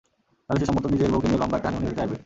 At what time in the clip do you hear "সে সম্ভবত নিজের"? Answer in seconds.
0.61-1.09